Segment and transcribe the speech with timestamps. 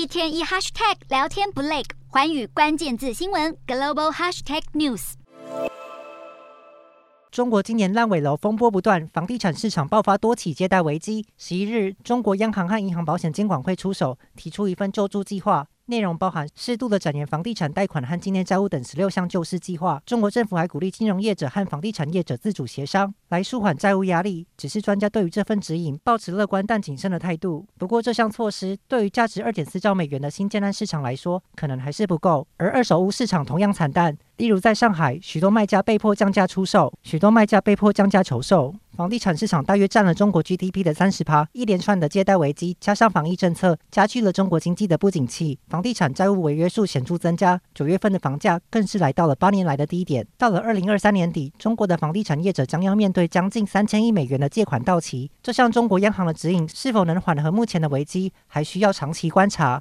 [0.00, 5.12] 一天一 hashtag 聊天不累，环宇关键字新闻 global hashtag news。
[7.30, 11.26] 中国今年烂尾楼风波不断，房地产市场爆发多起借贷危机。
[11.36, 15.66] 十一日，中国央行和银行保险监管会出手，提出一份救助计划。
[15.90, 20.00] 内容包含适度的展延房地产贷款和今年债务等十六项救市计划。
[20.06, 24.46] 中国政府还鼓励金融业者和房地产业者自主协商，来舒缓债务压力。
[24.56, 27.66] 只是专家对于这份指引抱持乐观但谨慎的态度。
[27.76, 32.46] 不过，这项措施对于价值二点四兆美元的新建案市场来说，可能还是不够。
[32.56, 38.74] 而二手屋市场同样惨淡，例如在上海，许多卖家被迫降价出售，许多卖家被迫降价求售。
[39.00, 47.58] 房地产市场大约占了中国 GDP 的三十趴，一连串的借贷危机加上防疫政策，加剧了中国经济的不景气，房地产债务违约数显著增加。
[47.74, 50.26] 九月份的房价更是来到了八年来的低点。
[50.36, 55.30] 到了二零二三年底，中国的房地产业者将要面对将近三千亿美元的借款到期。
[55.42, 59.78] 这项中国央行的指引是否能缓和目前的危机，还需要长期观察。